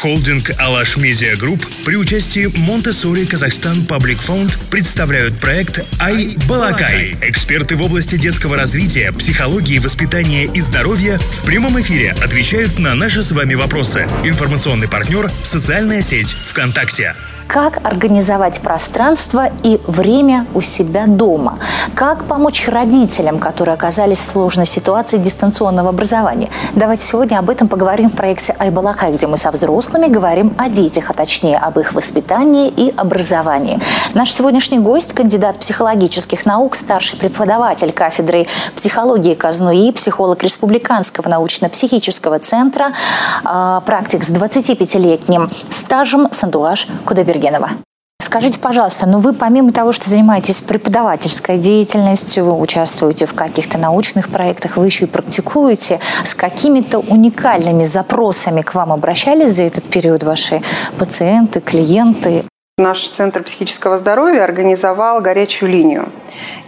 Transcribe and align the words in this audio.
Холдинг 0.00 0.52
«Alash 0.58 0.96
Media 0.96 1.34
Group» 1.36 1.66
при 1.84 1.96
участии 1.96 2.46
Montessori 2.56 3.26
Kazakhstan 3.26 3.84
Public 3.84 4.20
Fund 4.20 4.56
представляют 4.70 5.40
проект 5.40 5.84
«i-balaqai». 6.00 7.16
Эксперты 7.20 7.74
в 7.74 7.82
области 7.82 8.16
детского 8.16 8.56
развития, 8.56 9.10
психологии, 9.10 9.80
воспитания 9.80 10.44
и 10.44 10.60
здоровья 10.60 11.18
в 11.18 11.44
прямом 11.44 11.80
эфире 11.80 12.12
отвечают 12.22 12.78
на 12.78 12.94
наши 12.94 13.24
с 13.24 13.32
вами 13.32 13.54
вопросы. 13.54 14.06
Информационный 14.22 14.88
партнер– 14.88 15.32
социальная 15.42 16.00
сеть 16.00 16.36
ВКонтакте 16.44 17.16
как 17.48 17.84
организовать 17.84 18.60
пространство 18.60 19.48
и 19.62 19.80
время 19.86 20.46
у 20.54 20.60
себя 20.60 21.06
дома, 21.06 21.58
как 21.94 22.24
помочь 22.24 22.68
родителям, 22.68 23.38
которые 23.38 23.72
оказались 23.72 24.18
в 24.18 24.26
сложной 24.26 24.66
ситуации 24.66 25.16
дистанционного 25.16 25.88
образования. 25.88 26.50
Давайте 26.74 27.04
сегодня 27.04 27.38
об 27.38 27.48
этом 27.48 27.66
поговорим 27.66 28.10
в 28.10 28.12
проекте 28.12 28.54
«i-balaqai», 28.58 29.12
где 29.14 29.26
мы 29.26 29.38
со 29.38 29.50
взрослыми 29.50 30.06
говорим 30.06 30.54
о 30.58 30.68
детях, 30.68 31.08
а 31.08 31.14
точнее 31.14 31.56
об 31.56 31.78
их 31.78 31.94
воспитании 31.94 32.68
и 32.68 32.92
образовании. 32.94 33.80
Наш 34.12 34.32
сегодняшний 34.32 34.78
гость– 34.78 35.12
кандидат 35.14 35.58
психологических 35.58 36.44
наук, 36.44 36.76
старший 36.76 37.18
преподаватель 37.18 37.92
кафедры 37.92 38.46
психологии 38.76 39.32
КАЗНУИ, 39.32 39.92
психолог 39.92 40.42
Республиканского 40.42 41.28
научно-психического 41.30 42.38
центра, 42.40 42.92
а, 43.44 43.80
практик 43.80 44.22
с 44.22 44.30
25-летним 44.30 45.50
стажем 45.70 46.28
Сандуаш 46.30 46.86
Кудабер 47.06 47.37
Сергенова. 47.38 47.70
Скажите, 48.20 48.58
пожалуйста, 48.58 49.06
ну 49.06 49.18
вы 49.18 49.32
помимо 49.32 49.72
того, 49.72 49.92
что 49.92 50.10
занимаетесь 50.10 50.60
преподавательской 50.60 51.56
деятельностью, 51.56 52.58
участвуете 52.58 53.24
в 53.24 53.34
каких-то 53.34 53.78
научных 53.78 54.28
проектах, 54.28 54.76
вы 54.76 54.84
еще 54.84 55.06
и 55.06 55.08
практикуете, 55.08 55.98
с 56.24 56.34
какими-то 56.34 56.98
уникальными 56.98 57.84
запросами 57.84 58.60
к 58.60 58.74
вам 58.74 58.92
обращались 58.92 59.54
за 59.54 59.62
этот 59.62 59.84
период 59.84 60.24
ваши 60.24 60.62
пациенты, 60.98 61.60
клиенты? 61.60 62.44
Наш 62.76 63.08
Центр 63.08 63.42
психического 63.42 63.96
здоровья 63.96 64.44
организовал 64.44 65.22
горячую 65.22 65.70
линию. 65.70 66.08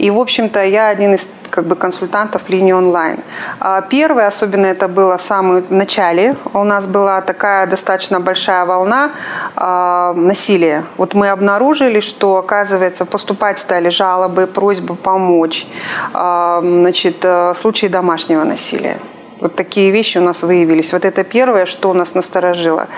И, 0.00 0.10
в 0.10 0.18
общем-то, 0.18 0.64
я 0.64 0.88
один 0.88 1.14
из 1.14 1.28
как 1.50 1.66
бы 1.66 1.76
консультантов 1.76 2.48
линии 2.48 2.72
онлайн. 2.72 3.18
А 3.60 3.82
первое, 3.82 4.26
особенно 4.26 4.66
это 4.66 4.88
было 4.88 5.18
в 5.18 5.22
самом 5.22 5.64
начале, 5.68 6.36
у 6.54 6.64
нас 6.64 6.86
была 6.86 7.20
такая 7.20 7.66
достаточно 7.66 8.18
большая 8.18 8.64
волна 8.64 9.10
э, 9.56 10.12
насилия. 10.16 10.84
Вот 10.96 11.14
мы 11.14 11.28
обнаружили, 11.28 12.00
что, 12.00 12.36
оказывается, 12.36 13.04
поступать 13.04 13.58
стали 13.58 13.90
жалобы, 13.90 14.46
просьбы 14.46 14.94
помочь, 14.94 15.66
э, 16.14 16.60
значит, 16.62 17.26
случаи 17.54 17.88
домашнего 17.88 18.44
насилия. 18.44 18.96
Вот 19.40 19.54
такие 19.54 19.90
вещи 19.90 20.18
у 20.18 20.22
нас 20.22 20.42
выявились. 20.42 20.92
Вот 20.92 21.04
это 21.04 21.24
первое, 21.24 21.66
что 21.66 21.94
нас 21.94 22.14
насторожило. 22.14 22.88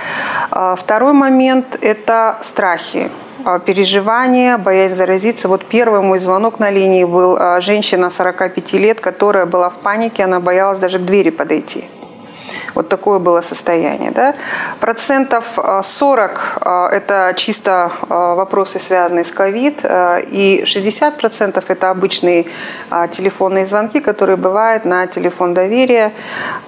А, 0.51 0.75
второй 0.75 1.13
момент– 1.13 1.79
это 1.81 2.37
страхи 2.41 3.09
а, 3.09 3.32
переживания, 3.65 4.59
боязнь 4.59 4.95
заразиться. 4.95 5.49
Вот 5.49 5.65
первый 5.65 6.01
мой 6.01 6.19
звонок 6.19 6.59
на 6.59 6.71
линии 6.71 7.05
был 7.05 7.37
а, 7.39 7.61
женщина 7.61 8.11
45 8.11 8.73
лет, 8.75 9.01
которая 9.01 9.47
была 9.47 9.71
в 9.71 9.79
панике, 9.79 10.25
она 10.25 10.41
боялась 10.41 10.79
даже 10.79 10.99
к 10.99 11.03
двери 11.03 11.31
подойти. 11.31 11.85
Вот 12.75 12.89
такое 12.89 13.19
было 13.19 13.41
состояние. 13.41 14.11
Да? 14.11 14.35
Процентов 14.81 15.59
40 15.83 16.59
э,– 16.65 16.87
это 16.93 17.33
чисто 17.37 17.91
э, 18.03 18.07
вопросы, 18.09 18.79
связанные 18.79 19.25
с 19.25 19.31
ковид, 19.31 19.81
э, 19.83 20.23
и 20.31 20.63
60%– 20.65 21.65
это 21.69 21.91
обычные 21.91 22.47
телефонные 23.11 23.67
звонки, 23.67 24.01
которые 24.01 24.37
бывают 24.37 24.85
на 24.85 25.07
телефон 25.07 25.55
доверия, 25.55 26.13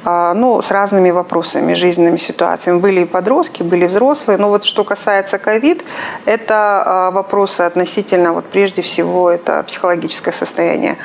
ну, 0.05 0.63
с 0.63 0.71
разными 0.71 1.11
вопросами, 1.11 1.75
жизненными 1.75 2.17
ситуациями. 2.17 2.79
Были 2.79 3.03
и 3.03 3.05
подростки, 3.05 3.63
были 3.63 3.87
взрослые, 3.87 4.39
но 4.39 4.49
вот 4.49 4.65
что 4.65 4.85
касается 4.85 5.39
ковид, 5.39 5.85
это 6.25 7.11
вопросы 7.13 7.63
относительно, 7.63 8.33
вот 8.33 8.47
прежде 8.47 8.81
всего, 8.81 9.31
это 9.31 9.63
психологическое 9.65 10.33
состояние. 10.33 10.97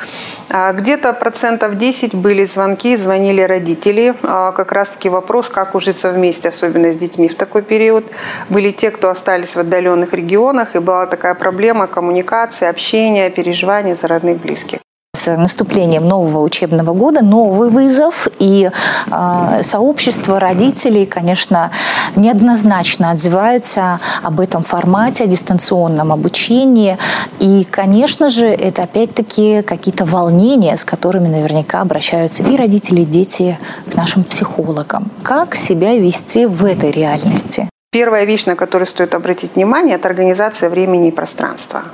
Где-то 0.49 1.14
процентов 1.14 1.77
10 1.77 2.15
были 2.15 2.43
звонки, 2.43 2.98
звонили 2.98 3.42
родители, 3.42 4.15
как 4.21 4.71
раз 4.71 4.89
таки 4.89 5.08
вопрос, 5.08 5.49
как 5.49 5.76
ужиться 5.76 6.11
вместе, 6.11 6.49
особенно 6.49 6.92
с 6.92 6.98
детьми 6.98 7.30
в 7.30 7.36
такой 7.36 7.61
период. 7.61 8.05
Были 8.49 8.71
те, 8.71 8.89
кто 8.89 9.09
остались 9.09 9.55
в 9.55 9.59
отдаленных 9.59 10.14
регионах, 10.14 10.76
и 10.76 10.80
была 10.80 11.05
такая 11.05 11.36
проблема 11.36 11.86
коммуникации, 11.86 12.67
общения, 12.67 13.30
переживания 13.30 13.95
за 13.95 14.08
родных 14.08 14.42
близких 14.42 14.80
с 15.20 15.36
наступлением 15.36 16.08
нового 16.08 16.42
учебного 16.42 16.94
года 16.94 17.24
новый 17.24 17.70
вызов, 17.70 18.28
и 18.40 18.70
э, 19.12 19.62
сообщество 19.64 20.40
родителей, 20.40 21.06
конечно, 21.06 21.72
неоднозначно 22.16 23.12
отзываются 23.12 24.00
об 24.24 24.40
этом 24.40 24.64
формате, 24.64 25.26
о 25.26 25.28
дистанционном 25.28 26.12
обучении. 26.12 26.98
И, 27.40 27.66
конечно 27.70 28.30
же, 28.30 28.46
это 28.48 28.84
опять-таки 28.84 29.62
какие-то 29.62 30.06
волнения, 30.06 30.76
с 30.76 30.86
которыми 30.86 31.28
наверняка 31.28 31.82
обращаются 31.82 32.44
и 32.44 32.56
родители, 32.56 33.02
и 33.02 33.06
дети 33.06 33.60
к 33.92 33.96
нашим 33.96 34.24
психологам. 34.24 35.12
Как 35.24 35.56
себя 35.56 35.96
вести 35.96 36.46
в 36.46 36.66
этой 36.66 36.92
реальности? 36.92 37.69
Первая 37.92 38.23
вещь, 38.26 38.45
на 38.45 38.55
которую 38.55 38.86
стоит 38.86 39.16
обратить 39.16 39.55
внимание, 39.55 39.95
это 39.95 40.08
организация 40.08 40.70
времени 40.70 41.08
и 41.08 41.11
пространства. 41.11 41.86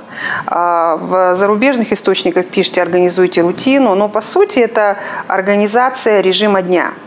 А, 0.46 0.96
в 0.96 1.34
зарубежных 1.34 1.90
источниках 1.90 2.44
пишите 2.48 2.82
«организуйте 2.82 3.40
рутину», 3.40 3.94
но 3.94 4.06
по 4.10 4.20
сути 4.20 4.58
это 4.58 4.98
организация 5.26 6.20
режима 6.20 6.60
дня– 6.60 6.92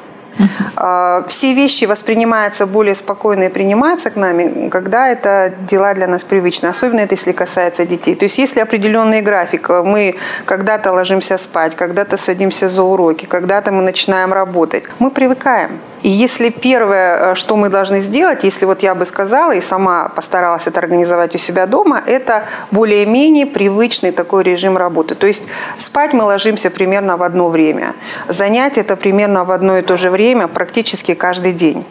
а, 0.76 1.24
все 1.28 1.54
вещи 1.54 1.86
воспринимаются 1.86 2.66
более 2.66 2.96
спокойно 2.96 3.44
и 3.44 3.50
принимаются 3.50 4.10
к 4.10 4.16
нами, 4.16 4.70
когда 4.70 5.08
это 5.08 5.54
дела 5.62 5.94
для 5.94 6.08
нас 6.08 6.24
привычны, 6.24 6.68
особенно 6.68 7.02
это 7.02 7.16
если 7.16 7.32
касается 7.32 7.86
детей. 7.86 8.16
То 8.16 8.26
есть 8.26 8.38
если 8.38 8.60
определенный 8.60 9.22
график, 9.22 9.70
мы 9.70 10.16
когда-то 10.46 10.92
ложимся 10.92 11.38
спать, 11.38 11.76
когда-то 11.76 12.18
садимся 12.18 12.70
за 12.70 12.84
уроки, 12.84 13.26
когда-то 13.26 13.72
мы 13.72 13.82
начинаем 13.82 14.34
работать, 14.34 14.84
мы 15.00 15.12
привыкаем. 15.12 15.80
И 16.04 16.10
если 16.10 16.50
первое, 16.50 17.32
э, 17.32 17.36
что 17.36 17.58
мы 17.58 17.70
должны 17.70 18.00
сделать, 18.00 18.44
если 18.44 18.66
вот 18.66 18.84
я 18.84 18.96
бы 18.96 19.06
сказала 19.06 19.52
и 19.52 19.62
сама 19.62 20.10
постаралась 20.10 20.68
это 20.68 20.80
организовать 20.80 21.36
у 21.36 21.38
себя 21.38 21.66
дома, 21.66 22.02
это 22.06 22.44
более-менее 22.72 23.46
привычный 23.46 24.12
такой 24.12 24.44
режим 24.44 24.78
работы. 24.78 25.16
То 25.16 25.28
есть 25.28 25.44
спать 25.78 26.14
мы 26.14 26.24
ложимся 26.24 26.70
примерно 26.70 27.18
в 27.18 27.24
одно 27.24 27.50
время, 27.50 27.96
занять 28.28 28.78
это 28.78 28.96
примерно 28.96 29.44
в 29.44 29.52
одно 29.52 29.78
и 29.78 29.82
то 29.82 29.98
же 29.98 30.10
время 30.10 30.29
практически 30.36 31.14
каждый 31.14 31.54
день. 31.54 31.86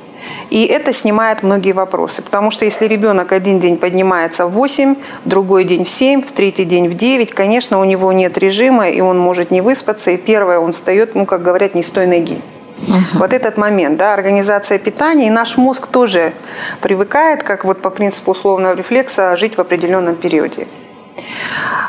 И 0.51 0.65
это 0.65 0.93
снимает 0.93 1.43
многие 1.43 1.73
вопросы. 1.73 2.23
Потому 2.23 2.51
что 2.51 2.65
если 2.65 2.87
ребенок 2.87 3.33
один 3.33 3.61
день 3.61 3.77
поднимается 3.77 4.47
в 4.47 4.53
8, 4.53 4.97
другой 5.25 5.65
день 5.65 5.85
в 5.85 5.89
7, 5.89 6.23
в 6.23 6.33
третий 6.33 6.65
день 6.65 6.89
в 6.89 6.95
9, 6.95 7.33
конечно, 7.33 7.81
у 7.81 7.85
него 7.85 8.13
нет 8.13 8.39
режима, 8.39 8.89
и 8.89 9.01
он 9.01 9.19
может 9.19 9.51
не 9.51 9.61
выспаться. 9.61 10.11
И 10.11 10.17
первое, 10.17 10.59
он 10.59 10.73
встает, 10.73 11.15
ну, 11.15 11.27
как 11.27 11.43
говорят, 11.43 11.75
не 11.75 11.83
с 11.83 11.91
той 11.91 12.07
ноги. 12.07 12.41
Угу. 12.87 13.19
Вот 13.19 13.33
этот 13.33 13.57
момент, 13.57 13.99
да, 13.99 14.15
организация 14.15 14.79
питания, 14.79 15.27
и 15.27 15.31
наш 15.31 15.57
мозг 15.57 15.87
тоже 15.89 16.33
привыкает, 16.81 17.43
как 17.43 17.65
вот 17.65 17.83
по 17.83 17.91
принципу 17.91 18.31
условного 18.31 18.75
рефлекса, 18.75 19.37
жить 19.37 19.57
в 19.57 19.61
определенном 19.61 20.15
периоде. 20.15 20.67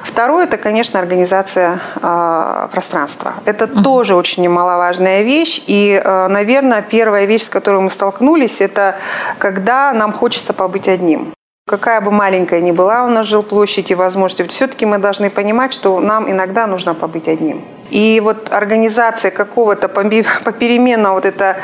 Второе– 0.04 0.44
это, 0.46 0.58
конечно, 0.58 1.00
организация 1.00 1.80
э, 2.02 2.68
пространства. 2.72 3.34
Это 3.46 3.66
uh 3.66 3.84
тоже 3.84 4.16
очень 4.16 4.44
немаловажная 4.44 5.22
вещь. 5.22 5.62
И, 5.68 6.02
э, 6.04 6.28
наверное, 6.28 6.82
первая 6.82 7.26
вещь, 7.26 7.44
с 7.44 7.50
которой 7.50 7.82
мы 7.82 7.90
столкнулись, 7.90 8.62
это 8.62 8.96
когда 9.38 9.94
нам 9.94 10.14
хочется 10.14 10.54
побыть 10.54 10.88
одним. 10.90 11.34
Какая 11.68 12.02
бы 12.02 12.12
маленькая 12.12 12.62
ни 12.62 12.72
была 12.72 13.06
у 13.06 13.10
нас 13.10 13.28
жилплощадь 13.28 13.92
и 13.92 13.96
возможности, 13.96 14.52
все-таки 14.52 14.86
мы 14.86 14.98
должны 14.98 15.30
понимать, 15.30 15.72
что 15.72 16.00
нам 16.00 16.30
иногда 16.30 16.68
нужно 16.68 16.96
побыть 16.96 17.28
одним. 17.28 17.62
И 17.90 18.22
вот 18.24 18.50
организация 18.52 19.32
какого-то 19.32 19.90
попеременного 20.44 21.16
вот 21.16 21.26
это 21.26 21.58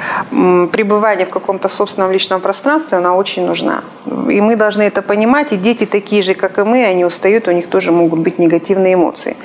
пребывание 0.72 1.25
в 1.25 1.30
каком-то 1.30 1.69
собственном 1.69 2.12
личном 2.12 2.41
пространстве, 2.41 2.97
она 2.97 3.16
очень 3.16 3.46
нужна. 3.46 3.84
И 4.30 4.42
мы 4.42 4.56
должны 4.56 4.83
это 4.83 5.01
понимать, 5.01 5.51
и 5.54 5.57
дети 5.57 5.86
такие 5.86 6.22
же, 6.22 6.33
как 6.33 6.57
и 6.57 6.63
мы, 6.63 6.86
они 6.86 7.06
устают, 7.06 7.48
у 7.48 7.51
них 7.51 7.68
тоже 7.68 7.92
могут 7.92 8.19
быть 8.19 8.39
негативные 8.39 8.94
эмоции. 8.94 9.36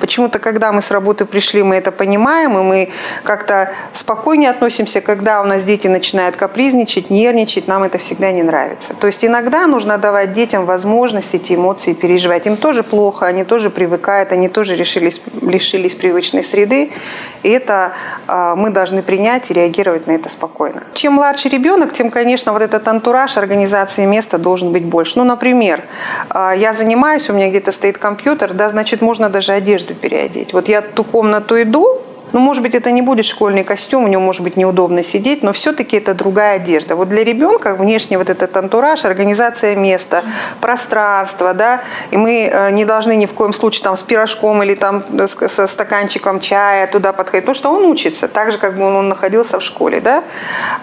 Почему-то, 0.00 0.38
когда 0.38 0.72
мы 0.72 0.82
с 0.82 0.90
работы 0.90 1.24
пришли, 1.24 1.62
мы 1.62 1.76
это 1.76 1.92
понимаем, 1.92 2.58
и 2.58 2.62
мы 2.62 2.88
как-то 3.22 3.72
спокойнее 3.92 4.50
относимся, 4.50 5.00
когда 5.00 5.40
у 5.42 5.44
нас 5.44 5.64
дети 5.64 5.88
начинают 5.88 6.36
капризничать, 6.36 7.10
нервничать, 7.10 7.68
нам 7.68 7.82
это 7.82 7.98
всегда 7.98 8.32
не 8.32 8.42
нравится. 8.42 8.94
То 8.94 9.06
есть 9.06 9.24
иногда 9.24 9.66
нужно 9.66 9.98
давать 9.98 10.32
детям 10.32 10.66
возможность 10.66 11.34
эти 11.34 11.54
эмоции 11.54 11.92
переживать. 11.92 12.46
Им 12.46 12.56
тоже 12.56 12.82
плохо, 12.82 13.26
они 13.26 13.44
тоже 13.44 13.70
привыкают, 13.70 14.32
они 14.32 14.48
тоже 14.48 14.74
решились, 14.74 15.20
лишились 15.42 15.94
привычных 15.94 16.29
личной 16.30 16.42
среды, 16.42 16.90
и 17.42 17.48
это 17.48 17.92
а, 18.26 18.54
мы 18.54 18.70
должны 18.70 19.02
принять 19.02 19.50
и 19.50 19.54
реагировать 19.54 20.06
на 20.06 20.12
это 20.12 20.28
спокойно. 20.28 20.82
Чем 20.94 21.14
младше 21.14 21.48
ребенок, 21.48 21.92
тем, 21.92 22.10
конечно, 22.10 22.52
вот 22.52 22.62
этот 22.62 22.86
антураж 22.86 23.36
организации 23.36 24.04
места 24.04 24.38
должен 24.38 24.72
быть 24.72 24.84
больше. 24.84 25.18
Ну, 25.18 25.24
например, 25.24 25.82
а, 26.28 26.52
я 26.52 26.72
занимаюсь, 26.72 27.28
у 27.30 27.32
меня 27.32 27.48
где-то 27.48 27.72
стоит 27.72 27.98
компьютер, 27.98 28.52
да, 28.52 28.68
значит, 28.68 29.00
можно 29.00 29.28
даже 29.28 29.52
одежду 29.52 29.94
переодеть. 29.94 30.52
Вот 30.52 30.68
я 30.68 30.82
ту 30.82 31.04
комнату 31.04 31.60
иду, 31.60 31.99
Ну, 32.32 32.40
может 32.40 32.62
быть, 32.62 32.74
это 32.74 32.90
не 32.90 33.02
будет 33.02 33.24
школьный 33.24 33.64
костюм, 33.64 34.04
у 34.04 34.08
него 34.08 34.22
может 34.22 34.42
быть 34.42 34.56
неудобно 34.56 35.02
сидеть, 35.02 35.42
но 35.42 35.52
все-таки 35.52 35.96
это 35.96 36.14
другая 36.14 36.56
одежда. 36.56 36.96
Вот 36.96 37.08
для 37.08 37.24
ребенка 37.24 37.74
внешне 37.74 38.18
вот 38.18 38.30
этот 38.30 38.56
антураж, 38.56 39.04
организация 39.04 39.74
места, 39.74 40.22
пространство, 40.60 41.54
да, 41.54 41.80
и 42.10 42.16
мы 42.16 42.50
э, 42.52 42.70
не 42.70 42.84
должны 42.84 43.16
ни 43.16 43.26
в 43.26 43.34
коем 43.34 43.52
случае 43.52 43.84
там 43.84 43.96
с 43.96 44.02
пирожком 44.02 44.62
или 44.62 44.74
там 44.74 45.02
со 45.26 45.66
стаканчиком 45.66 46.40
чая 46.40 46.86
туда 46.86 47.12
подходить, 47.12 47.44
потому 47.44 47.54
что 47.54 47.70
он 47.70 47.84
учится, 47.84 48.28
так 48.28 48.52
же, 48.52 48.58
как 48.58 48.76
бы 48.76 48.84
он 48.84 49.08
находился 49.08 49.58
в 49.58 49.62
школе, 49.62 50.00
да. 50.00 50.22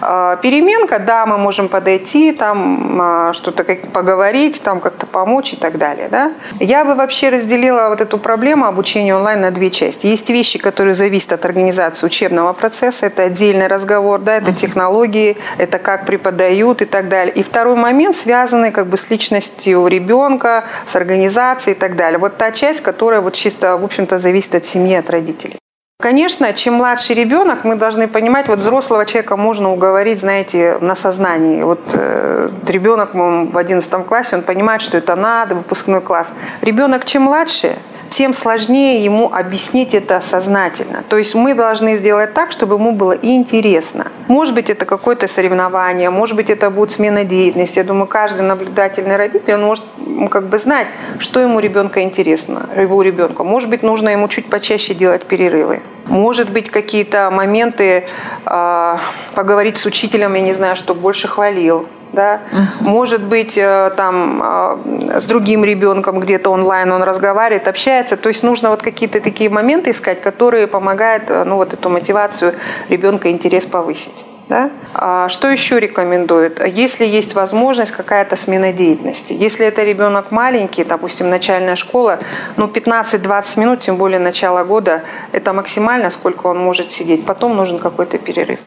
А, 0.00 0.36
переменка, 0.36 0.98
да, 0.98 1.24
мы 1.26 1.38
можем 1.38 1.68
подойти, 1.68 2.32
там 2.32 3.00
а, 3.00 3.32
что-то 3.32 3.64
поговорить, 3.92 4.60
там 4.62 4.80
как-то 4.80 5.06
помочь 5.06 5.54
и 5.54 5.56
так 5.56 5.78
далее, 5.78 6.08
да. 6.10 6.32
Я 6.60 6.84
бы 6.84 6.94
вообще 6.94 7.30
разделила 7.30 7.88
вот 7.88 8.00
эту 8.00 8.18
проблему 8.18 8.66
обучения 8.66 9.14
онлайн 9.14 9.40
на 9.40 9.50
две 9.50 9.70
части. 9.70 10.06
Есть 10.06 10.28
вещи, 10.30 10.58
которые 10.58 10.94
зависят 10.94 11.37
организации 11.44 12.06
учебного 12.06 12.52
процесса, 12.52 13.06
это 13.06 13.24
отдельный 13.24 13.66
разговор, 13.66 14.20
да, 14.20 14.36
это 14.36 14.52
технологии, 14.52 15.36
это 15.58 15.78
как 15.78 16.06
преподают 16.06 16.82
и 16.82 16.84
так 16.84 17.08
далее. 17.08 17.34
И 17.34 17.42
второй 17.42 17.76
момент, 17.76 18.16
связанный 18.16 18.70
как 18.70 18.86
бы 18.86 18.96
с 18.96 19.10
личностью 19.10 19.86
ребенка, 19.86 20.64
с 20.86 20.96
организацией 20.96 21.76
и 21.76 21.78
так 21.78 21.96
далее. 21.96 22.18
Вот 22.18 22.36
та 22.36 22.52
часть, 22.52 22.80
которая 22.82 23.20
вот 23.20 23.34
чисто, 23.34 23.76
в 23.76 23.84
общем-то, 23.84 24.18
зависит 24.18 24.54
от 24.54 24.64
семьи, 24.64 24.94
от 24.94 25.10
родителей. 25.10 25.58
Конечно, 26.00 26.52
чем 26.52 26.74
младший 26.74 27.16
ребенок, 27.16 27.64
мы 27.64 27.74
должны 27.74 28.06
понимать, 28.06 28.46
вот 28.46 28.60
взрослого 28.60 29.04
человека 29.04 29.36
можно 29.36 29.72
уговорить, 29.72 30.20
знаете, 30.20 30.78
на 30.80 30.94
сознании. 30.94 31.64
Вот 31.64 31.80
э, 31.92 32.50
ребенок 32.68 33.14
в 33.14 33.58
11 33.58 34.06
классе, 34.06 34.36
он 34.36 34.42
понимает, 34.42 34.80
что 34.80 34.96
это 34.96 35.16
надо, 35.16 35.56
выпускной 35.56 36.00
класс. 36.00 36.30
Ребенок 36.62 37.04
чем 37.04 37.22
младше, 37.22 37.74
тем 38.10 38.34
сложнее 38.34 39.04
ему 39.04 39.32
объяснить 39.32 39.94
это 39.94 40.20
сознательно. 40.20 41.02
То 41.08 41.16
есть 41.18 41.34
мы 41.34 41.54
должны 41.54 41.96
сделать 41.96 42.34
так, 42.34 42.52
чтобы 42.52 42.76
ему 42.76 42.92
было 42.92 43.12
интересно. 43.12 44.06
Может 44.28 44.54
быть, 44.54 44.70
это 44.70 44.84
какое-то 44.84 45.26
соревнование, 45.26 46.10
может 46.10 46.36
быть, 46.36 46.50
это 46.50 46.70
будет 46.70 46.92
смена 46.92 47.24
деятельности. 47.24 47.78
Я 47.78 47.84
думаю, 47.84 48.06
каждый 48.06 48.42
наблюдательный 48.42 49.16
родитель, 49.16 49.54
он 49.54 49.62
может 49.62 49.84
как 50.30 50.48
бы 50.48 50.58
знать, 50.58 50.86
что 51.18 51.40
ему 51.40 51.60
ребенка 51.60 52.02
интересно, 52.02 52.68
его 52.76 53.02
ребенку. 53.02 53.44
Может 53.44 53.70
быть, 53.70 53.82
нужно 53.82 54.10
ему 54.10 54.28
чуть 54.28 54.46
почаще 54.46 54.94
делать 54.94 55.24
перерывы. 55.24 55.80
Может 56.06 56.50
быть, 56.50 56.70
какие-то 56.70 57.30
моменты 57.30 58.04
э, 58.46 58.96
поговорить 59.34 59.76
с 59.76 59.84
учителем, 59.84 60.34
я 60.34 60.40
не 60.40 60.54
знаю, 60.54 60.74
что 60.74 60.94
больше 60.94 61.28
хвалил, 61.28 61.86
да, 62.18 62.40
может 62.80 63.22
быть, 63.22 63.56
э, 63.56 63.92
там 63.96 64.42
э, 64.44 65.20
с 65.20 65.26
другим 65.26 65.64
ребенком 65.64 66.18
где-то 66.18 66.50
онлайн 66.50 66.90
он 66.90 67.04
разговаривает, 67.04 67.68
общается, 67.68 68.16
то 68.16 68.28
есть 68.28 68.42
нужно 68.42 68.70
вот 68.70 68.82
какие-то 68.82 69.20
такие 69.20 69.48
моменты 69.50 69.92
искать, 69.92 70.20
которые 70.20 70.66
помогают, 70.66 71.30
э, 71.30 71.44
ну, 71.44 71.54
вот 71.54 71.74
эту 71.74 71.88
мотивацию 71.90 72.54
ребенка, 72.88 73.30
интерес 73.30 73.66
повысить. 73.66 74.24
Да? 74.48 74.70
А 74.94 75.28
что 75.28 75.46
еще 75.46 75.78
рекомендуют? 75.78 76.60
Если 76.66 77.04
есть 77.06 77.34
возможность, 77.34 77.92
какая-то 77.92 78.34
смена 78.34 78.72
деятельности. 78.72 79.32
Если 79.32 79.64
это 79.64 79.84
ребенок 79.84 80.32
маленький, 80.32 80.82
допустим, 80.84 81.30
начальная 81.30 81.76
школа, 81.76 82.18
ну 82.56 82.66
15-20 82.66 83.60
минут, 83.60 83.80
тем 83.80 83.96
более 83.96 84.18
начало 84.18 84.64
года, 84.64 85.02
это 85.30 85.52
максимально, 85.52 86.10
сколько 86.10 86.48
он 86.48 86.58
может 86.58 86.90
сидеть. 86.90 87.24
Потом 87.26 87.54
нужен 87.54 87.78
какой-то 87.78 88.18
перерыв. 88.18 88.58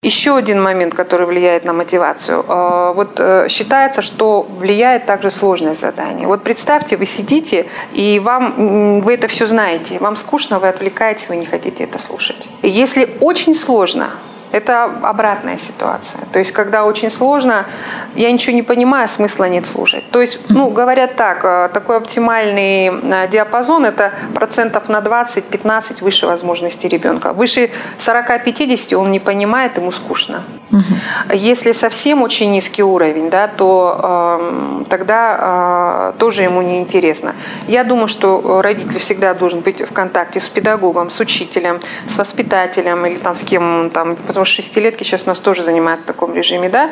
Еще 0.00 0.36
один 0.36 0.62
момент, 0.62 0.94
который 0.94 1.26
влияет 1.26 1.64
на 1.64 1.72
мотивацию. 1.72 2.44
Э, 2.46 2.92
вот 2.94 3.18
э, 3.18 3.48
считается, 3.48 4.00
что 4.00 4.42
влияет 4.42 5.06
также 5.06 5.32
сложность 5.32 5.80
задания. 5.80 6.28
Вот 6.28 6.44
представьте, 6.44 6.96
вы 6.96 7.04
сидите, 7.04 7.66
и 7.92 8.20
вам, 8.20 9.00
вы 9.00 9.14
это 9.14 9.26
все 9.26 9.48
знаете, 9.48 9.98
вам 9.98 10.14
скучно, 10.14 10.60
вы 10.60 10.68
отвлекаетесь, 10.68 11.28
вы 11.28 11.34
не 11.34 11.46
хотите 11.46 11.82
это 11.82 11.98
слушать. 11.98 12.48
Если 12.62 13.10
очень 13.20 13.54
сложно, 13.54 14.10
это 14.52 14.84
обратная 15.02 15.58
ситуация. 15.58 16.22
То 16.32 16.38
есть, 16.38 16.52
когда 16.52 16.84
очень 16.84 17.10
сложно, 17.10 17.66
я 18.14 18.32
ничего 18.32 18.54
не 18.54 18.62
понимаю, 18.62 19.08
смысла 19.08 19.48
нет 19.48 19.66
слушать. 19.66 20.04
То 20.10 20.20
есть, 20.20 20.40
ну, 20.48 20.70
говорят 20.70 21.16
так, 21.16 21.44
э, 21.44 21.68
такой 21.72 21.96
оптимальный 21.96 22.88
э, 22.88 23.28
диапазон– 23.28 23.84
это 23.86 24.12
процентов 24.34 24.88
на 24.88 25.00
20-15 25.00 26.02
выше 26.02 26.26
возможностей 26.26 26.88
ребенка. 26.88 27.32
Выше 27.32 27.70
40-50 27.98 28.94
он 28.94 29.10
не 29.10 29.20
понимает, 29.20 29.76
ему 29.76 29.92
скучно. 29.92 30.42
Угу. 30.70 31.34
Если 31.34 31.72
совсем 31.72 32.22
очень 32.22 32.50
низкий 32.50 32.82
уровень, 32.82 33.30
да, 33.30 33.48
то 33.48 34.00
э, 34.02 34.84
тогда 34.88 36.12
э, 36.14 36.18
тоже 36.18 36.42
ему 36.42 36.62
не 36.62 36.78
интересно. 36.78 37.34
Я 37.66 37.84
думаю, 37.84 38.08
что 38.08 38.60
родитель 38.62 38.98
всегда 38.98 39.34
должен 39.34 39.60
быть 39.60 39.80
в 39.80 39.92
контакте 39.92 40.40
с 40.40 40.48
педагогом, 40.48 41.10
с 41.10 41.20
учителем, 41.20 41.80
с 42.06 42.16
воспитателем 42.18 43.06
или 43.06 43.16
там 43.16 43.34
с 43.34 43.42
кем 43.42 43.90
там, 43.90 44.16
потому 44.38 44.46
что 44.46 44.62
шестилетки 44.62 45.02
сейчас 45.02 45.24
у 45.24 45.30
нас 45.30 45.40
тоже 45.40 45.64
занимают 45.64 46.02
в 46.02 46.04
таком 46.04 46.32
режиме, 46.32 46.68
да, 46.68 46.90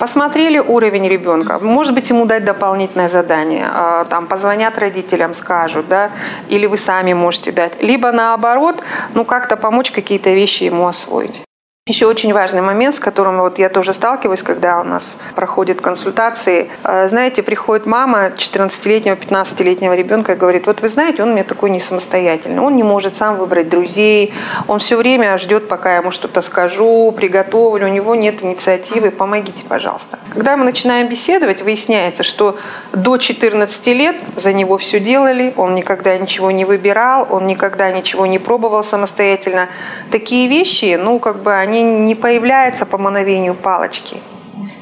посмотрели 0.00 0.58
уровень 0.58 1.08
ребенка, 1.08 1.60
может 1.60 1.94
быть, 1.94 2.10
ему 2.10 2.26
дать 2.26 2.44
дополнительное 2.44 3.08
задание, 3.08 3.70
а, 3.72 4.04
там, 4.04 4.26
позвонят 4.26 4.76
родителям, 4.78 5.32
скажут, 5.32 5.86
да, 5.86 6.10
или 6.48 6.66
вы 6.66 6.76
сами 6.76 7.12
можете 7.12 7.52
дать, 7.52 7.80
либо 7.80 8.10
наоборот, 8.10 8.82
ну, 9.14 9.24
как-то 9.24 9.56
помочь 9.56 9.92
какие-то 9.92 10.30
вещи 10.30 10.64
ему 10.64 10.88
освоить. 10.88 11.44
Еще 11.88 12.06
очень 12.06 12.32
важный 12.32 12.62
момент, 12.62 12.94
с 12.94 13.00
которым 13.00 13.40
вот 13.40 13.58
я 13.58 13.68
тоже 13.68 13.92
сталкиваюсь, 13.92 14.44
когда 14.44 14.78
у 14.78 14.84
нас 14.84 15.18
проходят 15.34 15.80
консультации. 15.80 16.70
Э, 16.84 17.08
знаете, 17.08 17.42
приходит 17.42 17.86
мама 17.86 18.28
14-летнего, 18.36 19.16
15-летнего 19.16 19.92
ребенка 19.92 20.34
и 20.34 20.36
говорит, 20.36 20.68
вот 20.68 20.80
вы 20.80 20.86
знаете, 20.86 21.24
он 21.24 21.32
меня 21.32 21.42
такой 21.42 21.70
не 21.70 21.80
самостоятельный, 21.80 22.60
он 22.60 22.76
не 22.76 22.84
может 22.84 23.16
сам 23.16 23.36
выбрать 23.36 23.68
друзей, 23.68 24.32
он 24.68 24.78
все 24.78 24.96
время 24.96 25.36
ждет, 25.38 25.66
пока 25.66 25.94
я 25.94 25.96
ему 25.96 26.12
что-то 26.12 26.40
скажу, 26.40 27.12
приготовлю, 27.16 27.88
у 27.88 27.90
него 27.90 28.14
нет 28.14 28.44
инициативы, 28.44 29.10
помогите, 29.10 29.64
пожалуйста. 29.68 30.20
Когда 30.32 30.56
мы 30.56 30.64
начинаем 30.64 31.08
беседовать, 31.08 31.62
выясняется, 31.62 32.22
что 32.22 32.56
до 32.92 33.16
14 33.16 33.86
лет 33.88 34.14
за 34.36 34.52
него 34.52 34.78
все 34.78 35.00
делали, 35.00 35.52
он 35.56 35.74
никогда 35.74 36.16
ничего 36.16 36.52
не 36.52 36.64
выбирал, 36.64 37.26
он 37.28 37.48
никогда 37.48 37.90
ничего 37.90 38.24
не 38.26 38.38
пробовал 38.38 38.84
самостоятельно. 38.84 39.68
Такие 40.12 40.46
вещи, 40.46 40.96
ну, 40.96 41.18
как 41.18 41.42
бы 41.42 41.52
они 41.52 41.81
не 41.82 42.14
появляются 42.14 42.86
по 42.86 42.98
мановению 42.98 43.54
палочки. 43.54 44.16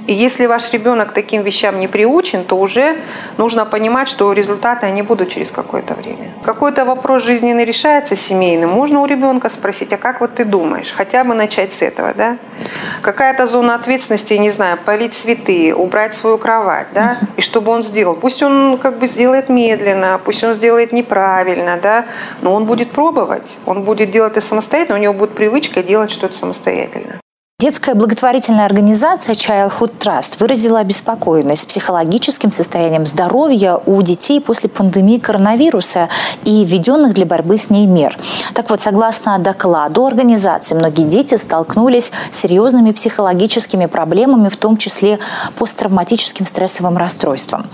И 0.07 0.13
если 0.13 0.47
ваш 0.47 0.73
ребенок 0.73 1.13
таким 1.13 1.43
вещам 1.43 1.79
не 1.79 1.89
приучен, 1.89 2.45
то 2.45 2.57
уже 2.57 2.97
нужно 3.37 3.65
понимать, 3.65 4.09
что 4.09 4.33
результаты 4.33 4.87
они 4.87 5.03
будут 5.03 5.31
через 5.31 5.51
какое-то 5.51 5.95
время. 5.95 6.33
Какой-то 6.43 6.85
вопрос 6.85 7.25
жизненный 7.25 7.65
решается 7.65 8.17
семейный, 8.17 8.67
можно 8.67 9.01
у 9.01 9.07
ребенка 9.07 9.49
спросить, 9.49 9.93
а 9.93 9.97
как 9.97 10.21
вот 10.21 10.35
ты 10.35 10.45
думаешь? 10.45 10.93
Хотя 10.97 11.25
бы 11.25 11.35
начать 11.35 11.73
с 11.73 11.83
этого, 11.83 12.15
да? 12.15 12.39
Какая-то 13.03 13.47
зона 13.47 13.75
ответственности, 13.75 14.35
не 14.35 14.51
знаю, 14.51 14.79
полить 14.85 15.15
цветы, 15.15 15.75
убрать 15.75 16.15
свою 16.15 16.39
кровать, 16.39 16.89
да? 16.93 17.19
И 17.37 17.41
чтобы 17.41 17.71
он 17.71 17.83
сделал. 17.83 18.15
Пусть 18.15 18.43
он 18.43 18.79
как 18.79 18.99
бы 18.99 19.07
сделает 19.07 19.49
медленно, 19.49 20.21
пусть 20.25 20.43
он 20.43 20.55
сделает 20.55 20.93
неправильно, 20.93 21.79
да? 21.83 22.07
Но 22.43 22.55
он 22.55 22.65
будет 22.65 22.91
пробовать, 22.91 23.59
он 23.67 23.83
будет 23.83 24.11
делать 24.11 24.31
это 24.31 24.41
самостоятельно, 24.41 24.99
у 24.99 25.01
него 25.01 25.13
будет 25.13 25.35
привычка 25.35 25.83
делать 25.83 26.11
что-то 26.11 26.35
самостоятельно. 26.35 27.21
Детская 27.61 27.95
благотворительная 27.95 28.65
организация 28.65 29.35
Childhood 29.35 29.93
Trust 29.99 30.37
выразила 30.39 30.79
обеспокоенность 30.79 31.67
психологическим 31.67 32.53
состоянием 32.53 33.05
здоровья 33.05 33.79
у 33.85 34.01
детей 34.01 34.41
после 34.41 34.71
пандемии 34.71 35.19
коронавируса 35.19 36.09
и 36.45 36.65
введенных 36.65 37.13
для 37.13 37.27
борьбы 37.27 37.59
с 37.59 37.69
ней 37.69 37.85
мер. 37.85 38.17
Так 38.55 38.71
вот, 38.71 38.81
согласно 38.81 39.39
докладу 39.39 40.07
организации, 40.07 40.75
многие 40.75 41.03
дети 41.03 41.35
столкнулись 41.35 42.13
с 42.33 42.39
серьезными 42.39 42.93
психологическими 42.93 43.85
проблемами, 43.85 44.49
в 44.49 44.57
том 44.57 44.79
числе 44.79 45.19
посттравматическим 45.59 46.47
стрессовым 46.47 46.97
расстройством. 46.97 47.67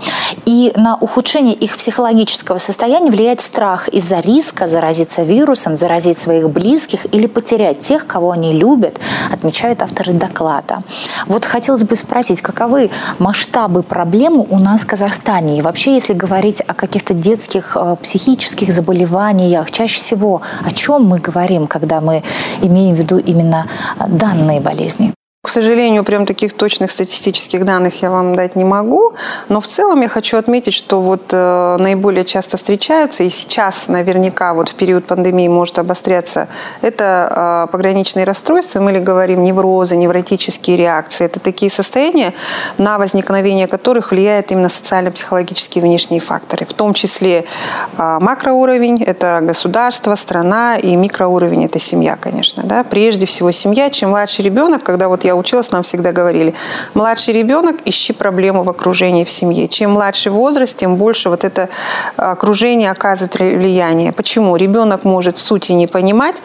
И 0.43 0.73
на 0.75 0.97
ухудшение 0.97 1.53
их 1.53 1.77
психологического 1.77 2.57
состояния 2.57 3.09
влияет 3.09 3.39
страх 3.39 3.87
из-за 3.87 4.19
риска 4.19 4.67
заразиться 4.67 5.23
вирусом, 5.23 5.77
заразить 5.77 6.19
своих 6.19 6.49
близких 6.49 7.05
или 7.13 7.27
потерять 7.27 7.79
тех, 7.79 8.05
кого 8.05 8.31
они 8.31 8.51
любят, 8.51 8.99
отмечают 9.31 9.76
отмечают 9.77 9.81
авторы 9.81 10.13
доклада. 10.13 10.79
Вот 11.27 11.45
хотелось 11.45 11.83
бы 11.83 11.95
спросить, 11.95 12.41
каковы 12.41 12.89
масштабы 13.19 13.83
проблемы 13.83 14.45
у 14.49 14.59
нас 14.59 14.81
в 14.81 14.87
Казахстане? 14.87 15.57
И 15.57 15.61
вообще, 15.61 15.93
если 15.93 16.13
говорить 16.13 16.61
о 16.67 16.73
каких-то 16.73 17.13
детских 17.13 17.75
э, 17.75 17.95
психических 18.01 18.71
заболеваниях, 18.73 19.71
чаще 19.71 19.95
всего 19.95 20.41
о 20.65 20.71
чем 20.71 21.05
мы 21.05 21.19
говорим, 21.19 21.67
когда 21.67 22.01
мы 22.01 22.23
имеем 22.61 22.95
в 22.95 22.99
виду 22.99 23.17
именно 23.17 23.65
данные 24.07 24.61
болезни? 24.61 25.16
К 25.47 25.49
сожалению, 25.49 26.03
прям 26.03 26.25
таких 26.25 26.51
точных 26.51 26.91
статистических 26.91 27.63
данных 27.63 28.01
я 28.01 28.11
вам 28.11 28.35
дать 28.35 28.57
не 28.57 28.65
могу, 28.65 29.13
но 29.47 29.61
в 29.61 29.67
целом 29.67 30.01
я 30.01 30.09
хочу 30.09 30.35
отметить, 30.35 30.73
что 30.73 30.99
вот 30.99 31.29
э, 31.31 31.77
наиболее 31.79 32.25
часто 32.25 32.57
встречаются, 32.57 33.23
и 33.23 33.29
сейчас 33.29 33.87
наверняка 33.87 34.53
вот 34.53 34.67
в 34.67 34.75
период 34.75 35.05
пандемии 35.05 35.47
может 35.47 35.79
обостряться, 35.79 36.49
это 36.81 37.65
э, 37.69 37.71
пограничные 37.71 38.25
расстройства, 38.25 38.81
мы 38.81 38.91
ли 38.91 38.99
говорим 38.99 39.41
неврозы, 39.41 39.95
невротические 39.95 40.75
реакции. 40.75 41.23
Это 41.23 41.39
такие 41.39 41.71
состояния, 41.71 42.33
на 42.77 42.97
возникновение 42.97 43.67
которых 43.67 44.11
влияет 44.11 44.51
именно 44.51 44.67
социально-психологические 44.67 45.81
внешние 45.81 46.19
факторы, 46.19 46.65
в 46.65 46.73
том 46.73 46.93
числе 46.93 47.45
э, 47.97 48.17
макроуровень, 48.19 49.01
это 49.01 49.39
государство, 49.41 50.13
страна, 50.15 50.75
и 50.75 50.93
микроуровень, 50.97 51.63
это 51.63 51.79
семья, 51.79 52.17
конечно. 52.19 52.63
Да? 52.63 52.83
Прежде 52.83 53.25
всего 53.25 53.51
семья, 53.51 53.89
чем 53.89 54.09
младший 54.09 54.43
ребенок, 54.43 54.83
когда 54.83 55.07
вот 55.07 55.23
я 55.23 55.36
училась, 55.37 55.71
нам 55.71 55.83
всегда 55.83 56.11
говорили, 56.11 56.53
младший 56.93 57.33
ребенок, 57.33 57.77
ищи 57.85 58.13
проблему 58.13 58.63
в 58.63 58.69
окружении, 58.69 59.23
в 59.23 59.29
семье. 59.29 59.67
Чем 59.67 59.91
младший 59.91 60.31
возраст, 60.31 60.77
тем 60.77 60.95
больше 60.95 61.29
вот 61.29 61.43
это 61.43 61.69
окружение 62.15 62.91
оказывает 62.91 63.35
влияние. 63.35 64.11
Почему? 64.11 64.55
Ребенок 64.55 65.03
может 65.03 65.37
сути 65.37 65.73
не 65.73 65.87
понимать 65.87 66.41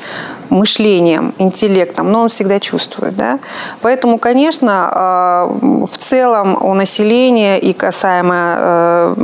мышлением, 0.52 1.34
интеллектом, 1.38 2.12
но 2.12 2.22
он 2.22 2.28
всегда 2.28 2.60
чувствует. 2.60 3.16
Да? 3.16 3.38
Поэтому, 3.80 4.18
конечно, 4.18 5.48
э, 5.50 5.86
в 5.86 5.96
целом 5.96 6.62
у 6.62 6.74
населения 6.74 7.58
и 7.58 7.72
касаемо 7.72 8.54
э, 8.56 9.14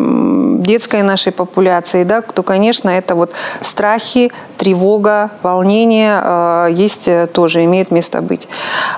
детской 0.61 1.03
нашей 1.03 1.33
популяции, 1.33 2.05
да, 2.05 2.23
то, 2.23 2.43
конечно, 2.43 2.89
это 2.89 3.15
вот 3.15 3.33
страхи, 3.61 4.33
тревога, 4.57 5.31
волнение 5.43 6.21
э, 6.23 6.69
есть 6.73 7.09
тоже, 7.33 7.65
имеет 7.65 7.91
место 7.91 8.23
быть. 8.23 8.49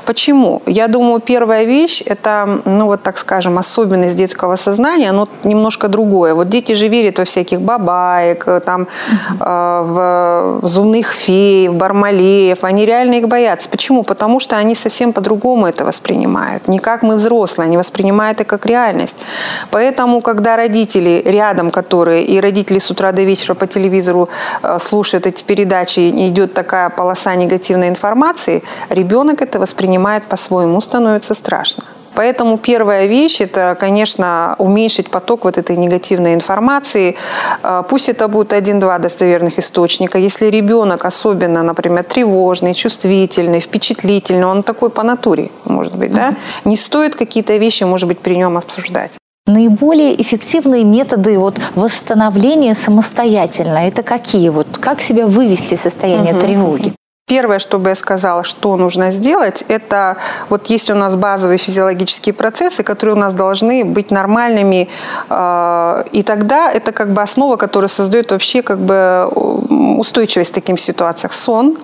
Почему? 0.06 0.59
Я 0.66 0.88
думаю, 0.88 1.20
первая 1.20 1.64
вещь– 1.64 2.02
это, 2.06 2.60
ну 2.64 2.86
вот 2.86 3.02
так 3.02 3.18
скажем, 3.18 3.58
особенность 3.58 4.16
детского 4.16 4.56
сознания, 4.56 5.10
оно 5.10 5.28
немножко 5.44 5.88
другое. 5.88 6.34
Вот 6.34 6.48
дети 6.48 6.74
же 6.74 6.88
верят 6.88 7.18
во 7.18 7.24
всяких 7.24 7.60
бабаек, 7.60 8.46
там, 8.64 8.86
э, 9.40 9.82
в 10.60 10.60
зубных 10.62 11.12
фей, 11.12 11.68
в 11.68 11.74
бармалеев. 11.74 12.64
Они 12.64 12.86
реально 12.86 13.14
их 13.14 13.28
боятся. 13.28 13.68
Почему? 13.70 14.02
Потому 14.02 14.40
что 14.40 14.56
они 14.56 14.74
совсем 14.74 15.12
по-другому 15.12 15.66
это 15.66 15.84
воспринимают. 15.84 16.68
Не 16.68 16.78
как 16.78 17.02
мы 17.02 17.16
взрослые, 17.16 17.66
они 17.66 17.76
воспринимают 17.76 18.40
это 18.40 18.44
как 18.44 18.66
реальность. 18.66 19.16
Поэтому, 19.70 20.20
когда 20.20 20.56
родители 20.56 21.22
рядом, 21.24 21.70
которые, 21.70 22.24
и 22.24 22.40
родители 22.40 22.78
с 22.78 22.90
утра 22.90 23.12
до 23.12 23.22
вечера 23.22 23.54
по 23.54 23.66
телевизору 23.66 24.28
э, 24.62 24.78
слушают 24.78 25.26
эти 25.26 25.44
передачи, 25.44 26.00
и 26.00 26.28
идет 26.28 26.54
такая 26.54 26.90
полоса 26.90 27.34
негативной 27.34 27.88
информации, 27.88 28.62
ребенок 28.88 29.42
это 29.42 29.58
воспринимает 29.58 30.24
по-своему 30.24 30.39
по-своему, 30.40 30.80
становится 30.80 31.34
страшно. 31.34 31.84
Поэтому 32.14 32.58
первая 32.58 33.06
вещь– 33.06 33.40
это, 33.44 33.76
конечно, 33.78 34.54
уменьшить 34.58 35.10
поток 35.10 35.44
вот 35.44 35.58
этой 35.58 35.76
негативной 35.76 36.34
информации. 36.34 37.14
А, 37.62 37.82
пусть 37.82 38.08
это 38.08 38.28
будет 38.28 38.52
один-два 38.52 38.98
достоверных 38.98 39.58
источника. 39.58 40.18
Если 40.18 40.50
ребенок 40.50 41.04
особенно, 41.04 41.62
например, 41.62 42.04
тревожный, 42.04 42.74
чувствительный, 42.74 43.60
впечатлительный, 43.60 44.46
он 44.46 44.62
такой 44.62 44.90
по 44.90 45.02
натуре, 45.02 45.50
может 45.64 45.94
быть, 45.94 46.12
да, 46.12 46.34
не 46.64 46.76
стоит 46.76 47.14
какие-то 47.14 47.58
вещи, 47.58 47.84
может 47.84 48.08
быть, 48.08 48.18
при 48.18 48.36
нем 48.36 48.56
обсуждать. 48.56 49.12
Наиболее 49.46 50.20
эффективные 50.20 50.84
методы 50.84 51.38
вот 51.38 51.60
восстановления 51.74 52.74
самостоятельно– 52.74 53.78
это 53.88 54.02
какие? 54.02 54.48
Вот 54.48 54.78
как 54.78 55.00
себя 55.00 55.26
вывести 55.26 55.74
из 55.74 55.80
состояния 55.80 56.32
угу. 56.32 56.40
тревоги? 56.40 56.92
Первое, 57.30 57.60
что 57.60 57.78
бы 57.78 57.90
я 57.90 57.94
сказала, 57.94 58.42
что 58.42 58.76
нужно 58.76 59.12
сделать, 59.12 59.64
это 59.68 60.16
вот 60.48 60.66
есть 60.66 60.90
у 60.90 60.96
нас 60.96 61.14
базовые 61.14 61.58
физиологические 61.58 62.32
процессы, 62.32 62.82
которые 62.82 63.14
у 63.14 63.18
нас 63.18 63.34
должны 63.34 63.84
быть 63.84 64.10
нормальными, 64.10 64.88
э, 65.28 66.04
и 66.10 66.24
тогда 66.24 66.72
это 66.72 66.90
как 66.90 67.12
бы 67.12 67.22
основа, 67.22 67.56
которая 67.56 67.86
создает 67.88 68.32
вообще 68.32 68.62
как 68.62 68.80
бы 68.80 69.30
устойчивость 70.00 70.50
в 70.50 70.54
таких 70.54 70.80
ситуациях. 70.80 71.32
Сон, 71.32 71.76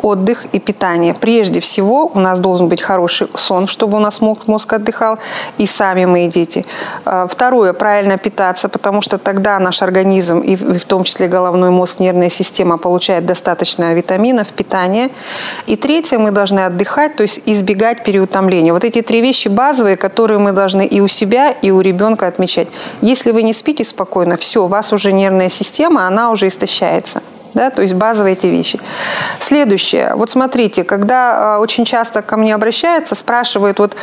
отдых 0.00 0.46
и 0.52 0.60
питание. 0.60 1.12
Прежде 1.12 1.60
всего 1.60 2.10
у 2.14 2.20
нас 2.20 2.40
должен 2.40 2.68
быть 2.68 2.80
хороший 2.80 3.28
сон, 3.34 3.66
чтобы 3.66 3.98
у 3.98 4.00
нас 4.00 4.22
мозг 4.22 4.72
отдыхал, 4.72 5.18
и 5.58 5.66
сами 5.66 6.06
мы, 6.06 6.24
и 6.24 6.28
дети. 6.28 6.64
Э, 7.04 7.26
второе, 7.28 7.74
правильно 7.74 8.16
питаться, 8.16 8.70
потому 8.70 9.02
что 9.02 9.18
тогда 9.18 9.58
наш 9.58 9.82
организм, 9.82 10.38
и 10.38 10.56
в 10.56 10.84
том 10.86 11.04
числе 11.04 11.28
головной 11.28 11.68
мозг, 11.68 12.00
нервная 12.00 12.30
система 12.30 12.78
получает 12.78 13.26
достаточно 13.26 13.92
витаминов, 13.92 14.48
питания, 14.48 14.85
питания. 14.86 15.10
И 15.66 15.76
третье, 15.76 16.18
мы 16.18 16.30
должны 16.30 16.60
отдыхать, 16.60 17.16
то 17.16 17.22
есть 17.22 17.42
избегать 17.46 18.04
переутомления. 18.04 18.72
Вот 18.72 18.84
эти 18.84 19.02
три 19.02 19.20
вещи 19.20 19.48
базовые, 19.48 19.96
которые 19.96 20.38
мы 20.38 20.52
должны 20.52 20.86
и 20.86 21.00
у 21.00 21.08
себя, 21.08 21.50
и 21.50 21.70
у 21.70 21.80
ребенка 21.80 22.26
отмечать. 22.26 22.68
Если 23.02 23.32
вы 23.32 23.42
не 23.42 23.52
спите 23.52 23.84
спокойно, 23.84 24.36
все, 24.36 24.64
у 24.64 24.68
вас 24.68 24.92
уже 24.92 25.12
нервная 25.12 25.48
система, 25.48 26.06
она 26.06 26.30
уже 26.30 26.46
истощается. 26.48 27.22
Да, 27.54 27.70
то 27.70 27.80
есть 27.80 27.94
базовые 27.94 28.34
эти 28.34 28.48
вещи. 28.48 28.78
Следующее. 29.40 30.14
Вот 30.14 30.28
смотрите, 30.28 30.84
когда 30.84 31.56
э, 31.56 31.62
очень 31.62 31.86
часто 31.86 32.20
ко 32.20 32.36
мне 32.36 32.54
обращаются, 32.54 33.14
спрашивают, 33.14 33.78
вот 33.78 33.96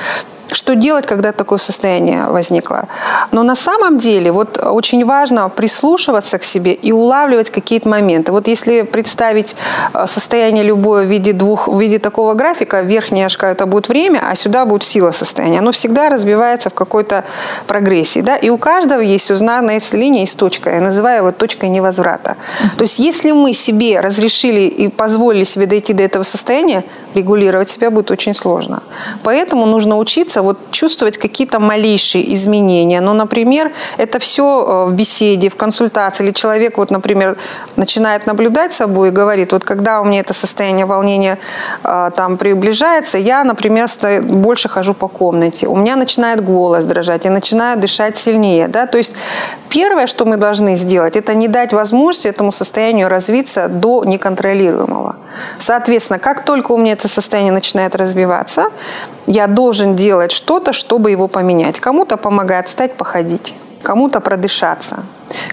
что 0.51 0.75
делать, 0.75 1.05
когда 1.05 1.31
такое 1.31 1.57
состояние 1.57 2.27
возникло. 2.27 2.87
Но 3.31 3.43
на 3.43 3.55
самом 3.55 3.97
деле 3.97 4.31
вот 4.31 4.57
очень 4.57 5.05
важно 5.05 5.49
прислушиваться 5.49 6.37
к 6.37 6.43
себе 6.43 6.73
и 6.73 6.91
улавливать 6.91 7.49
какие-то 7.49 7.89
моменты. 7.89 8.31
Вот 8.31 8.47
если 8.47 8.81
представить 8.83 9.55
э, 9.93 10.05
состояние 10.07 10.63
любое 10.63 11.05
в 11.05 11.09
виде 11.09 11.33
двух, 11.33 11.67
в 11.67 11.79
виде 11.79 11.99
такого 11.99 12.33
графика, 12.33 12.81
верхняя 12.81 13.29
шкала 13.29 13.51
это 13.51 13.65
будет 13.65 13.89
время, 13.89 14.21
а 14.29 14.35
сюда 14.35 14.65
будет 14.65 14.83
сила 14.83 15.11
состояния. 15.11 15.59
Оно 15.59 15.71
всегда 15.71 16.09
разбивается 16.09 16.69
в 16.69 16.73
какой-то 16.73 17.23
прогрессии. 17.67 18.21
Да? 18.21 18.35
И 18.35 18.49
у 18.49 18.57
каждого 18.57 19.01
есть 19.01 19.31
узнанная 19.31 19.81
линия 19.93 20.25
с 20.25 20.35
точкой. 20.35 20.75
Я 20.75 20.81
называю 20.81 21.19
его 21.19 21.31
точкой 21.31 21.69
невозврата. 21.69 22.35
То 22.77 22.83
есть 22.83 22.99
если 22.99 23.31
мы 23.31 23.53
себе 23.53 23.99
разрешили 23.99 24.61
и 24.61 24.87
позволили 24.87 25.43
себе 25.43 25.65
дойти 25.65 25.93
до 25.93 26.03
этого 26.03 26.23
состояния, 26.23 26.83
регулировать 27.15 27.69
себя 27.69 27.91
будет 27.91 28.11
очень 28.11 28.33
сложно. 28.33 28.81
Поэтому 29.23 29.65
нужно 29.65 29.97
учиться 29.97 30.32
вот 30.41 30.57
чувствовать 30.71 31.17
какие-то 31.17 31.59
малейшие 31.59 32.33
изменения. 32.33 33.01
Ну, 33.01 33.13
например, 33.13 33.71
это 33.97 34.19
все 34.19 34.43
э, 34.43 34.89
в 34.89 34.93
беседе, 34.93 35.49
в 35.49 35.55
консультации. 35.55 36.25
Или 36.25 36.33
человек, 36.33 36.77
вот, 36.77 36.91
например, 36.91 37.37
начинает 37.75 38.25
наблюдать 38.25 38.73
собой 38.73 39.09
и 39.09 39.11
говорит, 39.11 39.51
вот 39.51 39.63
когда 39.63 40.01
у 40.01 40.05
меня 40.05 40.19
это 40.19 40.33
состояние 40.33 40.85
волнения 40.85 41.37
э, 41.83 42.11
там 42.15 42.37
приближается, 42.37 43.17
я, 43.17 43.43
например, 43.43 43.87
больше 44.21 44.69
хожу 44.69 44.93
по 44.93 45.07
комнате, 45.07 45.67
у 45.67 45.75
меня 45.75 45.95
начинает 45.95 46.43
голос 46.43 46.85
дрожать, 46.85 47.25
я 47.25 47.31
начинаю 47.31 47.79
дышать 47.79 48.17
сильнее. 48.17 48.67
Да? 48.67 48.87
То 48.87 48.97
есть 48.97 49.15
первое, 49.69 50.07
что 50.07 50.25
мы 50.25 50.37
должны 50.37 50.75
сделать, 50.75 51.15
это 51.15 51.33
не 51.33 51.47
дать 51.47 51.73
возможности 51.73 52.27
этому 52.27 52.51
состоянию 52.51 53.09
развиться 53.09 53.67
до 53.67 54.03
неконтролируемого. 54.05 55.15
Соответственно, 55.57 56.19
как 56.19 56.45
только 56.45 56.71
у 56.71 56.77
меня 56.77 56.93
это 56.93 57.07
состояние 57.07 57.51
начинает 57.51 57.95
развиваться, 57.95 58.69
я 59.25 59.47
должен 59.47 59.95
делать 59.95 60.22
что-то, 60.31 60.73
чтобы 60.73 61.11
его 61.11 61.27
поменять. 61.27 61.79
Кому-то 61.79 62.17
помогает 62.17 62.67
встать, 62.67 62.95
походить 62.95 63.55
кому-то 63.83 64.21
продышаться, 64.21 65.03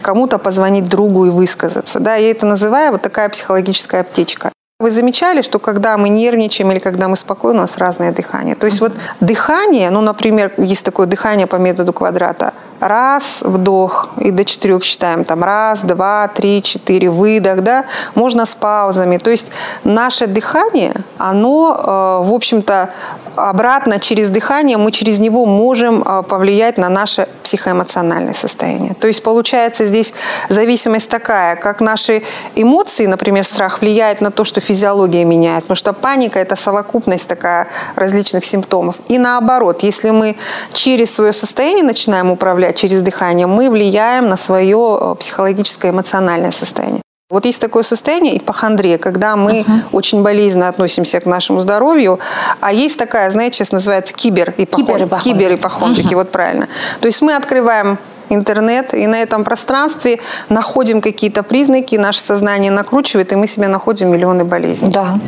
кому-то 0.00 0.38
позвонить 0.38 0.88
другу 0.88 1.26
и 1.26 1.30
высказаться. 1.30 1.98
Да, 1.98 2.14
я 2.14 2.30
это 2.30 2.46
называю 2.46 2.92
вот 2.92 3.02
такая 3.02 3.28
психологическая 3.28 4.00
аптечка. 4.00 4.52
Вы 4.78 4.90
замечали, 4.90 5.42
что 5.42 5.58
когда 5.58 5.98
мы 5.98 6.08
нервничаем 6.08 6.72
или 6.72 6.78
когда 6.78 7.08
мы 7.08 7.16
спокойны, 7.16 7.58
у 7.58 7.62
нас 7.62 7.76
разное 7.76 8.12
дыхание. 8.12 8.54
То 8.54 8.64
есть 8.64 8.80
вот 8.80 8.92
дыхание, 9.20 9.90
ну, 9.90 10.00
например, 10.00 10.52
есть 10.56 10.86
такое 10.86 11.06
дыхание 11.06 11.46
по 11.46 11.56
методу 11.56 11.92
квадрата. 11.92 12.54
Раз, 12.80 13.42
вдох, 13.44 14.08
и 14.18 14.30
до 14.30 14.44
четырех 14.44 14.82
считаем. 14.84 15.24
Там 15.24 15.44
раз, 15.44 15.82
два, 15.82 16.28
три, 16.28 16.62
четыре, 16.62 17.10
выдох, 17.10 17.60
да. 17.60 17.84
Можно 18.14 18.46
с 18.46 18.54
паузами. 18.54 19.18
То 19.18 19.30
есть 19.30 19.52
наше 19.84 20.26
дыхание, 20.26 20.94
оно, 21.18 21.74
э, 21.76 22.28
в 22.28 22.32
общем-то, 22.32 22.90
обратно 23.36 24.00
через 24.00 24.30
дыхание, 24.30 24.76
мы 24.76 24.92
через 24.92 25.18
него 25.18 25.46
можем 25.46 26.02
э, 26.02 26.22
повлиять 26.22 26.78
на 26.78 26.88
наше 26.88 27.28
психоэмоциональное 27.42 28.34
состояние. 28.34 28.94
То 28.94 29.08
есть 29.08 29.22
получается 29.22 29.84
здесь 29.84 30.14
зависимость 30.48 31.10
такая, 31.10 31.56
как 31.56 31.80
наши 31.80 32.22
эмоции, 32.54 33.06
например, 33.06 33.44
страх 33.44 33.80
влияет 33.80 34.20
на 34.20 34.30
то, 34.30 34.44
что 34.44 34.60
физиология 34.60 35.24
меняет, 35.24 35.64
потому 35.64 35.76
что 35.76 35.92
паника– 35.92 36.38
это 36.40 36.56
совокупность 36.56 37.28
такая 37.28 37.66
различных 37.96 38.44
симптомов. 38.44 38.96
И 39.08 39.18
наоборот, 39.18 39.82
если 39.82 40.10
мы 40.10 40.36
через 40.72 41.14
свое 41.14 41.32
состояние 41.32 41.84
начинаем 41.84 42.30
управлять, 42.30 42.69
через 42.72 43.02
дыхание, 43.02 43.46
мы 43.46 43.70
влияем 43.70 44.28
на 44.28 44.36
свое 44.36 44.98
э, 45.00 45.14
психологическое 45.18 45.90
эмоциональное 45.90 46.50
состояние. 46.50 47.02
Вот 47.30 47.46
есть 47.46 47.60
такое 47.60 47.84
состояние 47.84 48.38
ипохондрия, 48.38 48.98
когда 48.98 49.36
мы 49.36 49.60
uh-huh. 49.60 49.82
очень 49.92 50.22
болезненно 50.22 50.68
относимся 50.68 51.20
к 51.20 51.26
нашему 51.26 51.60
здоровью, 51.60 52.18
а 52.60 52.72
есть 52.72 52.98
такая, 52.98 53.30
знаете, 53.30 53.58
сейчас 53.58 53.70
называется 53.70 54.14
кибер-ипохондрики. 54.14 55.22
Кибер-ипохондрики, 55.22 56.12
uh-huh. 56.12 56.16
вот 56.16 56.32
правильно. 56.32 56.68
То 57.00 57.06
есть 57.06 57.22
мы 57.22 57.36
открываем 57.36 57.98
интернет, 58.30 58.94
и 58.94 59.06
на 59.06 59.22
этом 59.22 59.44
пространстве 59.44 60.18
находим 60.48 61.00
какие-то 61.00 61.42
признаки, 61.42 61.96
наше 61.96 62.20
сознание 62.20 62.70
накручивает, 62.70 63.32
и 63.32 63.36
мы 63.36 63.46
себе 63.46 63.68
находим 63.68 64.10
миллионы 64.10 64.44
болезней. 64.44 64.90
Да. 64.90 65.18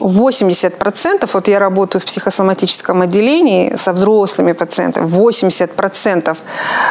80%, 0.00 1.30
вот 1.32 1.48
я 1.48 1.58
работаю 1.58 2.02
в 2.02 2.04
психосоматическом 2.04 3.02
отделении 3.02 3.76
со 3.76 3.92
взрослыми 3.92 4.52
пациентами, 4.52 5.06
80% 5.06 6.36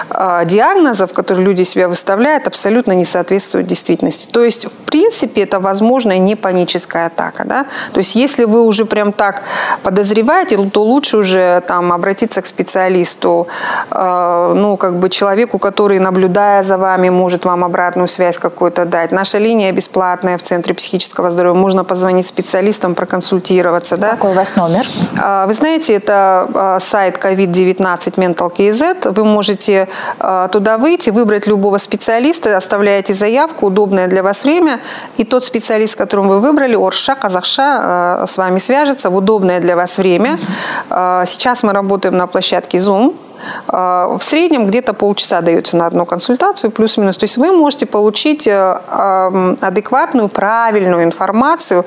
а, 0.09 0.45
диагнозов, 0.45 1.13
которые 1.13 1.45
люди 1.45 1.63
себя 1.63 1.87
выставляют, 1.87 2.47
абсолютно 2.47 2.93
не 2.93 3.05
соответствуют 3.05 3.67
действительности. 3.67 4.27
То 4.31 4.43
есть, 4.43 4.65
в 4.65 4.71
принципе, 4.85 5.43
это 5.43 5.59
возможная 5.59 6.19
не 6.19 6.35
паническая 6.35 7.07
атака. 7.07 7.43
Да? 7.45 7.65
То 7.93 7.99
есть, 7.99 8.15
если 8.15 8.45
вы 8.45 8.63
уже 8.63 8.85
прям 8.85 9.13
так 9.13 9.43
подозреваете, 9.83 10.57
то 10.69 10.83
лучше 10.83 11.17
уже 11.17 11.61
там 11.67 11.91
обратиться 11.91 12.41
к 12.41 12.45
специалисту, 12.45 13.47
э, 13.91 14.53
ну, 14.55 14.77
как 14.77 14.99
бы 14.99 15.09
человеку, 15.19 15.59
который, 15.59 15.99
наблюдая 15.99 16.63
за 16.63 16.77
вами, 16.77 17.09
может 17.09 17.45
вам 17.45 17.63
обратную 17.63 18.07
связь 18.07 18.37
какую-то 18.37 18.85
дать. 18.85 19.11
Наша 19.11 19.37
линия 19.37 19.73
бесплатная 19.73 20.37
в 20.37 20.41
Центре 20.41 20.73
психического 20.73 21.29
здоровья. 21.29 21.59
Можно 21.59 21.83
позвонить 21.83 22.25
специалистам, 22.27 22.95
проконсультироваться. 22.95 23.97
Да? 23.97 24.11
Какой 24.11 24.31
у 24.31 24.33
вас 24.33 24.55
номер? 24.55 24.85
Э, 25.21 25.45
вы 25.47 25.53
знаете, 25.53 25.93
это 25.93 26.47
э, 26.53 26.79
сайт 26.79 27.17
COVID-19 27.17 28.15
Mental 28.15 28.49
KZ. 28.49 29.11
Вы 29.11 29.25
можете 29.25 29.89
э, 30.19 30.47
туда 30.51 30.77
выйти, 30.77 31.09
выбрать 31.09 31.47
любого 31.47 31.79
специалиста, 31.79 32.55
оставляете 32.55 33.13
заявку, 33.13 33.65
удобное 33.65 34.07
для 34.07 34.23
вас 34.23 34.45
время, 34.45 34.79
и 35.17 35.25
тот 35.25 35.43
специалист, 35.43 35.97
которым 35.97 36.29
вы 36.29 36.39
выбрали, 36.39 36.75
Орша, 36.75 37.15
Казахша, 37.15 38.25
с 38.25 38.37
вами 38.37 38.59
свяжется 38.59 39.09
в 39.09 39.15
удобное 39.15 39.59
для 39.59 39.75
вас 39.75 39.97
время. 39.97 40.39
Сейчас 41.25 41.63
мы 41.63 41.73
работаем 41.73 42.15
на 42.15 42.27
площадке 42.27 42.77
Zoom. 42.77 43.13
В 43.67 44.19
среднем 44.21 44.67
где-то 44.67 44.93
полчаса 44.93 45.41
дается 45.41 45.77
на 45.77 45.85
одну 45.87 46.05
консультацию, 46.05 46.71
плюс-минус. 46.71 47.17
То 47.17 47.25
есть 47.25 47.37
вы 47.37 47.51
можете 47.51 47.85
получить 47.85 48.47
адекватную, 48.47 50.29
правильную 50.29 51.03
информацию. 51.03 51.85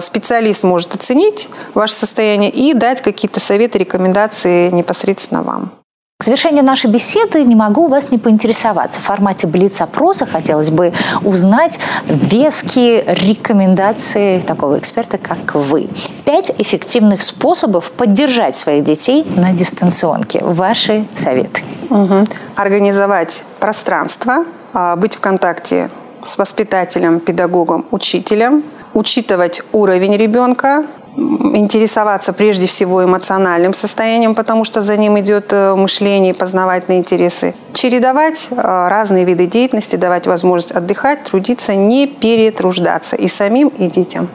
Специалист 0.00 0.64
может 0.64 0.94
оценить 0.94 1.48
ваше 1.74 1.94
состояние 1.94 2.50
и 2.50 2.74
дать 2.74 3.02
какие-то 3.02 3.40
советы, 3.40 3.78
рекомендации 3.78 4.70
непосредственно 4.70 5.42
вам. 5.42 5.70
К 6.18 6.24
завершению 6.24 6.64
нашей 6.64 6.90
беседы 6.90 7.44
не 7.44 7.54
могу 7.54 7.84
у 7.84 7.88
вас 7.88 8.10
не 8.10 8.16
поинтересоваться. 8.16 9.00
В 9.00 9.02
формате 9.02 9.46
Блиц-опроса 9.46 10.24
хотелось 10.24 10.70
бы 10.70 10.94
узнать 11.22 11.78
веские 12.06 13.04
рекомендации 13.04 14.40
такого 14.40 14.78
эксперта, 14.78 15.18
как 15.18 15.54
вы. 15.54 15.90
Пять 16.24 16.50
эффективных 16.56 17.20
способов 17.20 17.90
поддержать 17.92 18.56
своих 18.56 18.82
детей 18.82 19.26
на 19.36 19.52
дистанционке. 19.52 20.42
Ваши 20.42 21.06
советы. 21.14 21.60
Угу. 21.90 22.24
Организовать 22.54 23.44
пространство, 23.60 24.46
а, 24.72 24.96
быть 24.96 25.16
в 25.16 25.20
контакте 25.20 25.90
с 26.22 26.38
воспитателем, 26.38 27.20
педагогом, 27.20 27.84
учителем, 27.90 28.64
учитывать 28.94 29.60
уровень 29.72 30.16
ребенка, 30.16 30.86
интересоваться 31.16 32.32
прежде 32.32 32.66
всего 32.66 33.04
эмоциональным 33.04 33.72
состоянием, 33.72 34.34
потому 34.34 34.64
что 34.64 34.82
за 34.82 34.96
ним 34.96 35.18
идет 35.18 35.52
э, 35.52 35.74
мышление, 35.74 36.34
познавательные 36.34 36.98
интересы. 36.98 37.54
Чередовать 37.72 38.48
э, 38.50 38.54
разные 38.56 39.24
виды 39.24 39.46
деятельности, 39.46 39.96
давать 39.96 40.26
возможность 40.26 40.72
отдыхать, 40.72 41.24
трудиться, 41.24 41.74
не 41.74 42.06
перетруждаться 42.06 43.16
и 43.16 43.28
самим, 43.28 43.68
и 43.68 43.88
детям. 43.88 44.28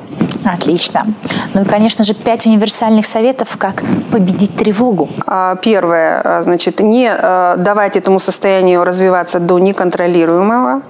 Отлично. 0.46 1.06
Ну 1.54 1.62
и, 1.62 1.66
конечно 1.66 2.04
же, 2.04 2.14
пять 2.14 2.46
универсальных 2.46 3.06
советов, 3.06 3.58
как 3.58 3.84
победить 4.12 4.56
тревогу. 4.56 5.10
А, 5.28 5.56
первое, 5.56 6.22
э, 6.24 6.44
значит, 6.44 6.80
не 6.80 7.12
давать 7.58 7.98
этому 7.98 8.20
состоянию 8.20 8.84
развиваться 8.84 9.40
до 9.40 9.60
неконтролируемого, 9.60 10.82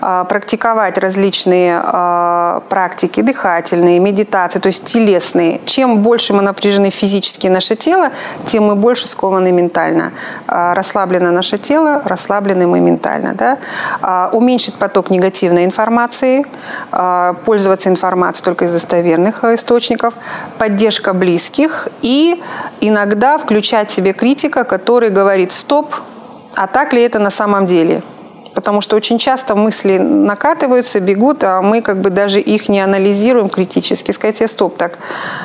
а, 0.00 0.24
практиковать 0.24 0.98
различные 0.98 1.80
практики 2.68 3.20
дыхательные, 3.20 3.98
медитации, 3.98 4.58
то 4.58 4.68
есть 4.68 4.84
телесные. 4.84 5.60
Чем 5.64 5.98
больше 6.02 6.32
мы 6.32 6.42
напряжены 6.42 6.90
физически 6.90 7.46
наше 7.46 7.76
тело, 7.76 8.10
тем 8.44 8.64
мы 8.64 8.74
больше 8.74 9.08
скованы 9.08 9.52
ментально. 9.52 10.12
А, 10.46 10.74
расслаблено 10.74 11.30
наше 11.30 11.58
тело, 11.58 12.02
расслаблены 12.04 12.66
мы 12.66 12.80
ментально. 12.80 13.34
Да? 13.34 13.58
А, 14.00 14.30
уменьшить 14.32 14.74
поток 14.74 15.10
негативной 15.10 15.64
информации, 15.64 16.44
а, 16.90 17.34
пользоваться 17.44 17.88
информацией 17.88 18.44
только 18.44 18.64
из 18.64 18.74
достоверных 18.88 19.44
э, 19.44 19.54
источников, 19.54 20.14
поддержка 20.58 21.12
близких 21.12 21.88
и 22.00 22.42
иногда 22.80 23.38
включать 23.38 23.90
себе 23.90 24.12
критика, 24.12 24.64
который 24.64 25.10
говорит 25.10 25.52
«стоп», 25.52 25.94
а 26.54 26.66
так 26.66 26.92
ли 26.92 27.02
это 27.02 27.18
на 27.18 27.30
самом 27.30 27.66
деле? 27.66 28.02
потому 28.54 28.80
что 28.80 28.96
очень 28.96 29.18
часто 29.18 29.54
мысли 29.54 29.98
накатываются, 29.98 30.98
бегут, 30.98 31.44
а 31.44 31.62
мы 31.62 31.80
как 31.80 32.00
бы 32.00 32.10
даже 32.10 32.40
их 32.40 32.68
не 32.68 32.80
анализируем 32.80 33.48
критически. 33.48 34.10
Сказать 34.10 34.36
себе, 34.36 34.48
стоп, 34.48 34.76
так, 34.76 34.98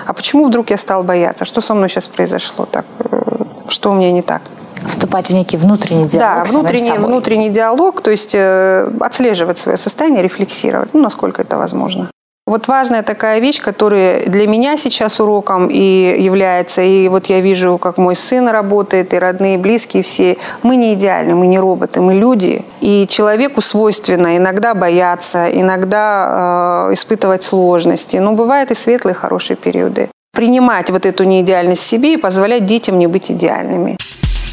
а 0.08 0.14
почему 0.14 0.46
вдруг 0.46 0.72
я 0.72 0.78
стал 0.78 1.04
бояться? 1.04 1.46
Что 1.46 1.62
со 1.62 1.76
мной 1.76 1.90
сейчас 1.90 2.08
произошло? 2.08 2.66
Так, 2.66 2.86
э, 3.12 3.22
что 3.70 3.92
у 3.92 3.94
меня 3.94 4.12
не 4.12 4.24
так? 4.24 4.42
Вступать 4.88 5.30
в 5.30 5.34
некий 5.34 5.58
внутренний 5.58 6.06
диалог. 6.06 6.48
Да, 6.48 6.52
внутренний, 6.52 6.98
внутренний 6.98 7.50
диалог, 7.50 8.02
то 8.02 8.10
есть 8.10 8.34
э, 8.34 8.90
отслеживать 9.00 9.60
свое 9.60 9.78
состояние, 9.78 10.24
рефлексировать, 10.24 10.90
ну, 10.94 11.02
насколько 11.02 11.44
это 11.44 11.58
возможно. 11.58 12.10
Вот 12.46 12.68
важная 12.68 13.04
такая 13.04 13.40
вещь, 13.40 13.62
которая 13.62 14.26
для 14.26 14.48
меня 14.48 14.76
сейчас 14.76 15.22
уроком 15.22 15.70
и 15.72 16.22
является, 16.22 16.82
и 16.82 17.08
вот 17.08 17.28
я 17.28 17.40
вижу, 17.40 17.78
как 17.78 17.98
мой 17.98 18.18
сын 18.18 18.50
работает, 18.50 19.14
и 19.14 19.18
родные, 19.18 19.58
близкие 19.58 20.04
все. 20.04 20.36
Мы 20.62 20.76
не 20.76 20.94
идеальны, 20.94 21.36
мы 21.36 21.48
не 21.48 21.58
роботы, 21.58 22.02
мы 22.02 22.16
люди. 22.16 22.66
И 22.82 23.08
человеку 23.08 23.62
свойственно 23.62 24.36
иногда 24.36 24.74
бояться, 24.74 25.48
иногда 25.50 26.90
э, 26.90 26.94
испытывать 26.96 27.44
сложности. 27.44 28.18
Но 28.18 28.34
бывают 28.34 28.72
и 28.72 28.76
светлые, 28.76 29.14
хорошие 29.14 29.56
периоды. 29.56 30.10
Принимать 30.34 30.90
вот 30.90 31.06
эту 31.06 31.24
неидеальность 31.24 31.82
в 31.82 31.86
себе 31.86 32.16
и 32.16 32.18
позволять 32.18 32.66
детям 32.66 33.00
не 33.00 33.08
быть 33.08 33.32
идеальными. 33.32 33.96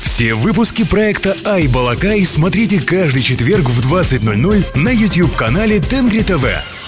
Все 0.00 0.35
выпуски 0.35 0.85
проекта 0.85 1.35
«Ай 1.44 1.66
Балакай» 1.66 2.24
смотрите 2.24 2.81
каждый 2.81 3.22
четверг 3.22 3.64
в 3.64 3.92
20.00 3.92 4.79
на 4.79 4.90
YouTube-канале 4.90 5.81
Тенгри 5.81 6.20
ТВ. 6.20 6.79